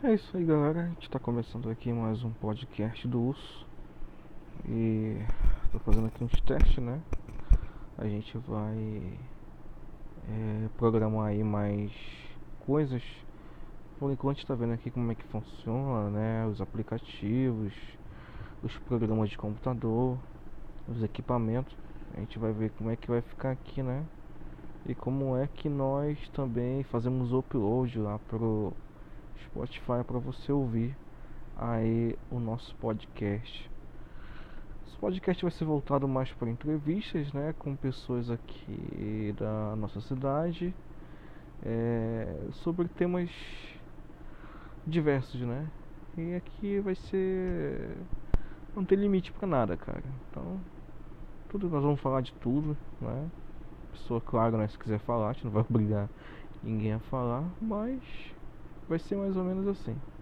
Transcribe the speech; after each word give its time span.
É 0.00 0.14
isso 0.14 0.36
aí, 0.36 0.44
galera. 0.44 0.82
A 0.82 0.86
gente 0.90 1.10
tá 1.10 1.18
começando 1.18 1.68
aqui 1.68 1.92
mais 1.92 2.22
um 2.22 2.30
podcast 2.30 3.08
do 3.08 3.20
Urso. 3.20 3.66
E 4.64 5.16
tô 5.72 5.80
fazendo 5.80 6.06
aqui 6.06 6.22
uns 6.22 6.40
testes, 6.42 6.78
né? 6.78 7.02
A 7.98 8.06
gente 8.06 8.38
vai 8.38 9.18
é, 10.28 10.68
programar 10.76 11.26
aí 11.26 11.42
mais 11.42 11.90
coisas. 12.64 13.02
Por 13.98 14.12
enquanto 14.12 14.36
a 14.36 14.38
gente 14.38 14.46
tá 14.46 14.54
vendo 14.54 14.74
aqui 14.74 14.88
como 14.88 15.10
é 15.10 15.16
que 15.16 15.24
funciona, 15.24 16.10
né? 16.10 16.46
Os 16.46 16.60
aplicativos, 16.60 17.74
os 18.62 18.78
programas 18.86 19.30
de 19.30 19.36
computador, 19.36 20.16
os 20.86 21.02
equipamentos. 21.02 21.76
A 22.14 22.20
gente 22.20 22.38
vai 22.38 22.52
ver 22.52 22.70
como 22.70 22.88
é 22.88 22.94
que 22.94 23.08
vai 23.08 23.20
ficar 23.20 23.50
aqui, 23.50 23.82
né? 23.82 24.04
E 24.86 24.94
como 24.94 25.36
é 25.36 25.48
que 25.48 25.68
nós 25.68 26.16
também 26.28 26.84
fazemos 26.84 27.32
o 27.32 27.40
upload 27.40 27.98
lá 27.98 28.20
pro 28.28 28.72
Spotify 29.46 30.04
para 30.06 30.18
você 30.18 30.52
ouvir 30.52 30.96
aí 31.56 32.16
o 32.30 32.38
nosso 32.38 32.74
podcast. 32.76 33.70
Esse 34.86 34.96
podcast 34.98 35.42
vai 35.42 35.50
ser 35.50 35.64
voltado 35.64 36.06
mais 36.06 36.32
para 36.32 36.48
entrevistas, 36.48 37.32
né, 37.32 37.54
com 37.58 37.74
pessoas 37.74 38.30
aqui 38.30 39.34
da 39.38 39.76
nossa 39.76 40.00
cidade, 40.00 40.74
é, 41.62 42.46
sobre 42.52 42.88
temas 42.88 43.30
diversos, 44.86 45.40
né? 45.40 45.68
E 46.16 46.34
aqui 46.34 46.80
vai 46.80 46.94
ser 46.94 47.96
não 48.74 48.84
tem 48.84 48.98
limite 48.98 49.32
para 49.32 49.46
nada, 49.46 49.76
cara. 49.76 50.04
Então, 50.30 50.60
tudo 51.48 51.68
nós 51.68 51.82
vamos 51.82 52.00
falar 52.00 52.20
de 52.20 52.32
tudo, 52.34 52.76
né? 53.00 53.28
Pessoa, 53.92 54.20
claro, 54.20 54.56
né, 54.56 54.68
se 54.68 54.78
quiser 54.78 55.00
falar, 55.00 55.30
a 55.30 55.32
gente 55.32 55.44
não 55.44 55.52
vai 55.52 55.64
obrigar 55.68 56.08
ninguém 56.62 56.92
a 56.92 56.98
falar, 57.00 57.44
mas 57.60 58.00
vai 58.88 58.98
ser 58.98 59.16
mais 59.16 59.36
ou 59.36 59.44
menos 59.44 59.66
assim. 59.68 60.02